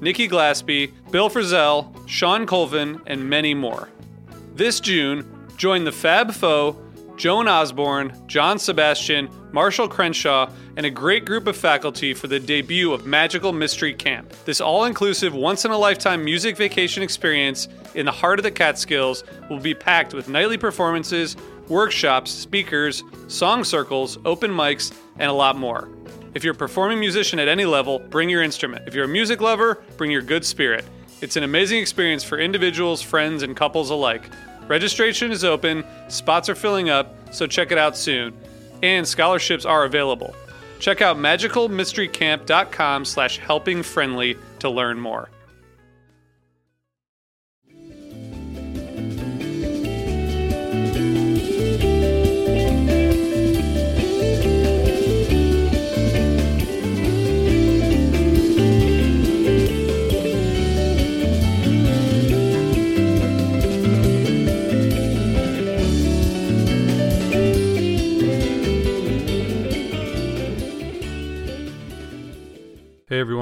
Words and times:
Nikki 0.00 0.28
Glaspie, 0.28 0.92
Bill 1.10 1.28
Frisell, 1.28 1.92
Shawn 2.08 2.46
Colvin, 2.46 3.00
and 3.06 3.28
many 3.28 3.54
more. 3.54 3.88
This 4.54 4.80
June, 4.80 5.26
join 5.56 5.84
the 5.84 5.92
Fab 5.92 6.32
Four, 6.32 6.76
Joan 7.16 7.48
Osborne, 7.48 8.14
John 8.26 8.58
Sebastian, 8.58 9.28
Marshall 9.52 9.88
Crenshaw, 9.88 10.50
and 10.76 10.86
a 10.86 10.90
great 10.90 11.26
group 11.26 11.46
of 11.46 11.54
faculty 11.54 12.14
for 12.14 12.28
the 12.28 12.40
debut 12.40 12.94
of 12.94 13.04
Magical 13.04 13.52
Mystery 13.52 13.92
Camp. 13.92 14.32
This 14.46 14.58
all 14.58 14.86
inclusive, 14.86 15.34
once 15.34 15.66
in 15.66 15.70
a 15.70 15.76
lifetime 15.76 16.24
music 16.24 16.56
vacation 16.56 17.02
experience 17.02 17.68
in 17.94 18.06
the 18.06 18.12
heart 18.12 18.38
of 18.38 18.42
the 18.42 18.50
Catskills 18.50 19.22
will 19.50 19.60
be 19.60 19.74
packed 19.74 20.14
with 20.14 20.30
nightly 20.30 20.56
performances, 20.56 21.36
workshops, 21.68 22.30
speakers, 22.30 23.02
song 23.28 23.64
circles, 23.64 24.18
open 24.24 24.50
mics, 24.50 24.90
and 25.18 25.30
a 25.30 25.34
lot 25.34 25.58
more. 25.58 25.90
If 26.32 26.44
you're 26.44 26.54
a 26.54 26.56
performing 26.56 27.00
musician 27.00 27.40
at 27.40 27.48
any 27.48 27.64
level, 27.64 27.98
bring 27.98 28.28
your 28.28 28.42
instrument. 28.42 28.86
If 28.86 28.94
you're 28.94 29.04
a 29.04 29.08
music 29.08 29.40
lover, 29.40 29.82
bring 29.96 30.12
your 30.12 30.22
good 30.22 30.44
spirit. 30.44 30.84
It's 31.20 31.36
an 31.36 31.42
amazing 31.42 31.80
experience 31.80 32.22
for 32.22 32.38
individuals, 32.38 33.02
friends, 33.02 33.42
and 33.42 33.56
couples 33.56 33.90
alike. 33.90 34.22
Registration 34.68 35.32
is 35.32 35.44
open, 35.44 35.84
spots 36.08 36.48
are 36.48 36.54
filling 36.54 36.88
up, 36.88 37.14
so 37.34 37.46
check 37.46 37.72
it 37.72 37.78
out 37.78 37.96
soon. 37.96 38.32
And 38.82 39.06
scholarships 39.06 39.64
are 39.64 39.84
available. 39.84 40.34
Check 40.78 41.02
out 41.02 41.16
magicalmysterycamp.com 41.16 43.04
slash 43.04 43.40
helpingfriendly 43.40 44.38
to 44.60 44.70
learn 44.70 45.00
more. 45.00 45.28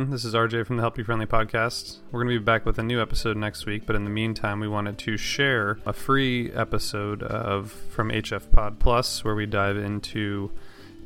Everyone, 0.00 0.12
this 0.14 0.24
is 0.24 0.32
RJ 0.32 0.66
from 0.66 0.76
the 0.76 0.82
Helping 0.82 1.04
Friendly 1.04 1.26
podcast. 1.26 1.98
We're 2.10 2.22
going 2.24 2.34
to 2.34 2.40
be 2.40 2.42
back 2.42 2.64
with 2.64 2.78
a 2.78 2.82
new 2.82 3.02
episode 3.02 3.36
next 3.36 3.66
week, 3.66 3.84
but 3.84 3.94
in 3.94 4.04
the 4.04 4.10
meantime, 4.10 4.58
we 4.58 4.66
wanted 4.66 4.96
to 4.96 5.18
share 5.18 5.78
a 5.84 5.92
free 5.92 6.50
episode 6.52 7.22
of 7.22 7.70
from 7.70 8.08
HF 8.08 8.50
Pod 8.50 8.78
Plus 8.78 9.22
where 9.24 9.34
we 9.34 9.44
dive 9.44 9.76
into 9.76 10.52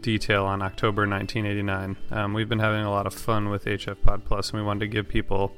detail 0.00 0.44
on 0.44 0.62
October 0.62 1.08
1989. 1.08 1.96
Um, 2.12 2.34
we've 2.34 2.48
been 2.48 2.60
having 2.60 2.82
a 2.82 2.90
lot 2.92 3.08
of 3.08 3.14
fun 3.14 3.48
with 3.50 3.64
HF 3.64 4.00
Pod 4.00 4.24
Plus, 4.24 4.50
and 4.50 4.60
we 4.60 4.64
wanted 4.64 4.80
to 4.80 4.86
give 4.86 5.08
people 5.08 5.56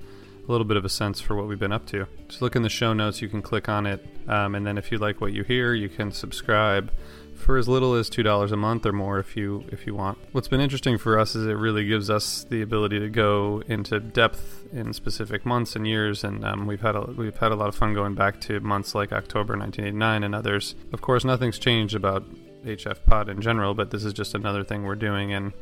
a 0.48 0.50
little 0.50 0.66
bit 0.66 0.78
of 0.78 0.86
a 0.86 0.88
sense 0.88 1.20
for 1.20 1.36
what 1.36 1.46
we've 1.46 1.58
been 1.58 1.72
up 1.72 1.84
to. 1.88 2.06
Just 2.28 2.40
look 2.40 2.56
in 2.56 2.62
the 2.62 2.70
show 2.70 2.94
notes, 2.94 3.20
you 3.20 3.28
can 3.28 3.42
click 3.42 3.68
on 3.68 3.84
it, 3.84 4.02
um, 4.28 4.54
and 4.54 4.66
then 4.66 4.78
if 4.78 4.90
you 4.90 4.96
like 4.96 5.20
what 5.20 5.34
you 5.34 5.44
hear, 5.44 5.74
you 5.74 5.90
can 5.90 6.10
subscribe 6.10 6.90
for 7.38 7.56
as 7.56 7.68
little 7.68 7.94
as 7.94 8.08
two 8.10 8.22
dollars 8.22 8.52
a 8.52 8.56
month 8.56 8.84
or 8.86 8.92
more 8.92 9.18
if 9.18 9.36
you 9.36 9.64
if 9.70 9.86
you 9.86 9.94
want. 9.94 10.18
What's 10.32 10.48
been 10.48 10.60
interesting 10.60 10.98
for 10.98 11.18
us 11.18 11.34
is 11.34 11.46
it 11.46 11.52
really 11.54 11.86
gives 11.86 12.10
us 12.10 12.44
the 12.48 12.62
ability 12.62 12.98
to 13.00 13.08
go 13.08 13.62
into 13.68 14.00
depth 14.00 14.64
in 14.72 14.92
specific 14.92 15.46
months 15.46 15.76
and 15.76 15.86
years, 15.86 16.24
and 16.24 16.44
um, 16.44 16.66
we've 16.66 16.80
had 16.80 16.96
a, 16.96 17.02
we've 17.02 17.36
had 17.36 17.52
a 17.52 17.56
lot 17.56 17.68
of 17.68 17.74
fun 17.74 17.94
going 17.94 18.14
back 18.14 18.40
to 18.42 18.60
months 18.60 18.94
like 18.94 19.12
October 19.12 19.56
1989 19.56 20.24
and 20.24 20.34
others. 20.34 20.74
Of 20.92 21.00
course, 21.00 21.24
nothing's 21.24 21.58
changed 21.58 21.94
about 21.94 22.24
HF 22.64 23.04
Pod 23.06 23.28
in 23.28 23.40
general, 23.40 23.74
but 23.74 23.90
this 23.90 24.04
is 24.04 24.12
just 24.12 24.34
another 24.34 24.64
thing 24.64 24.84
we're 24.84 24.94
doing 24.94 25.32
and. 25.32 25.52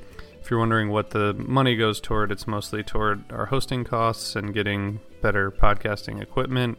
If 0.40 0.50
you're 0.50 0.60
wondering 0.60 0.90
what 0.90 1.08
the 1.08 1.32
money 1.32 1.74
goes 1.74 2.02
toward, 2.02 2.30
it's 2.30 2.46
mostly 2.46 2.82
toward 2.82 3.24
our 3.32 3.46
hosting 3.46 3.82
costs 3.82 4.36
and 4.36 4.52
getting 4.52 5.00
better 5.22 5.50
podcasting 5.50 6.20
equipment 6.20 6.76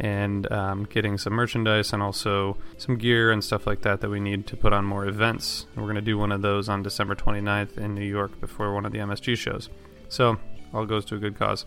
and 0.00 0.50
um, 0.50 0.84
getting 0.84 1.18
some 1.18 1.34
merchandise 1.34 1.92
and 1.92 2.02
also 2.02 2.56
some 2.78 2.96
gear 2.96 3.30
and 3.30 3.44
stuff 3.44 3.66
like 3.66 3.82
that 3.82 4.00
that 4.00 4.08
we 4.08 4.18
need 4.18 4.46
to 4.46 4.56
put 4.56 4.72
on 4.72 4.82
more 4.82 5.06
events. 5.06 5.66
we're 5.76 5.82
going 5.82 5.94
to 5.94 6.00
do 6.00 6.16
one 6.16 6.32
of 6.32 6.40
those 6.40 6.70
on 6.70 6.82
December 6.82 7.14
29th 7.14 7.76
in 7.76 7.94
New 7.94 8.04
York 8.04 8.40
before 8.40 8.72
one 8.72 8.86
of 8.86 8.92
the 8.92 8.98
MSG 8.98 9.36
shows. 9.36 9.68
So, 10.08 10.38
all 10.72 10.86
goes 10.86 11.04
to 11.06 11.16
a 11.16 11.18
good 11.18 11.38
cause. 11.38 11.66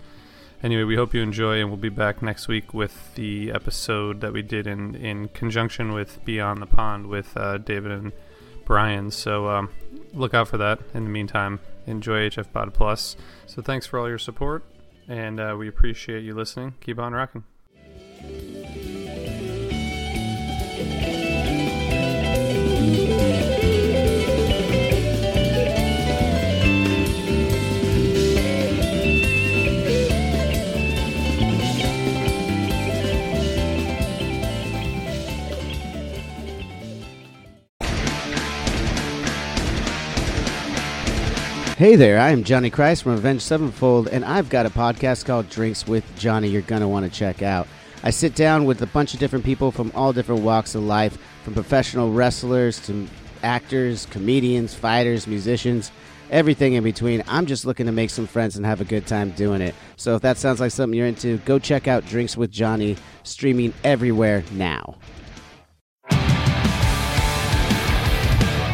Anyway, 0.64 0.84
we 0.84 0.96
hope 0.96 1.14
you 1.14 1.22
enjoy, 1.22 1.60
and 1.60 1.70
we'll 1.70 1.78
be 1.78 1.90
back 1.90 2.24
next 2.24 2.48
week 2.48 2.74
with 2.74 3.14
the 3.14 3.52
episode 3.52 4.22
that 4.22 4.34
we 4.34 4.42
did 4.42 4.66
in, 4.66 4.96
in 4.96 5.28
conjunction 5.28 5.94
with 5.94 6.24
Beyond 6.26 6.62
the 6.62 6.66
Pond 6.66 7.08
with 7.08 7.38
uh, 7.38 7.60
David 7.60 7.92
and 7.92 8.14
Brian. 8.66 9.12
So 9.12 9.48
um, 9.50 9.70
look 10.14 10.34
out 10.34 10.48
for 10.48 10.58
that. 10.58 10.80
In 10.94 11.04
the 11.04 11.10
meantime, 11.10 11.60
enjoy 11.86 12.30
HF 12.30 12.52
Pod 12.52 12.74
Plus. 12.74 13.16
So 13.46 13.62
thanks 13.62 13.86
for 13.86 14.00
all 14.00 14.08
your 14.08 14.18
support, 14.18 14.64
and 15.08 15.40
uh, 15.40 15.56
we 15.60 15.68
appreciate 15.68 16.24
you 16.24 16.34
listening. 16.34 16.74
Keep 16.82 16.98
on 16.98 17.14
rocking. 17.14 17.44
Hey 41.84 41.98
there, 41.98 42.18
I 42.18 42.30
am 42.30 42.46
Johnny 42.46 42.70
Christ 42.70 43.04
from 43.04 43.12
Avenged 43.12 43.44
Sevenfold, 43.44 44.08
and 44.08 44.24
I've 44.24 44.50
got 44.50 44.66
a 44.66 44.70
podcast 44.70 45.26
called 45.26 45.50
Drinks 45.50 45.86
with 45.86 46.06
Johnny 46.18 46.48
you're 46.48 46.62
going 46.62 46.80
to 46.80 46.88
want 46.88 47.06
to 47.06 47.12
check 47.12 47.42
out. 47.42 47.68
I 48.06 48.10
sit 48.10 48.36
down 48.36 48.66
with 48.66 48.82
a 48.82 48.86
bunch 48.88 49.14
of 49.14 49.22
different 49.22 49.46
people 49.46 49.72
from 49.72 49.92
all 49.96 50.12
different 50.12 50.42
walks 50.42 50.76
of 50.76 50.84
life, 50.84 51.18
from 51.44 51.54
professional 51.54 52.12
wrestlers 52.12 52.80
to 52.88 53.08
actors, 53.44 54.08
comedians, 54.08 54.74
fighters, 54.74 55.26
musicians, 55.26 55.90
everything 56.30 56.74
in 56.74 56.84
between. 56.84 57.24
I'm 57.30 57.46
just 57.46 57.66
looking 57.66 57.86
to 57.86 57.94
make 57.94 58.10
some 58.10 58.28
friends 58.28 58.58
and 58.58 58.66
have 58.66 58.82
a 58.82 58.86
good 58.86 59.08
time 59.08 59.32
doing 59.32 59.62
it. 59.62 59.74
So 59.96 60.16
if 60.16 60.22
that 60.24 60.38
sounds 60.38 60.60
like 60.60 60.72
something 60.72 60.98
you're 60.98 61.08
into, 61.08 61.38
go 61.40 61.60
check 61.60 61.88
out 61.88 62.06
Drinks 62.06 62.36
with 62.36 62.52
Johnny, 62.52 62.98
streaming 63.24 63.74
everywhere 63.86 64.44
now. 64.52 64.96